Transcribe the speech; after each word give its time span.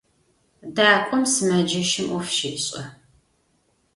Дакӏом 0.75 1.23
сымэджэщым 1.31 2.07
ӏоф 2.11 2.27
щешӏэ. 2.35 2.83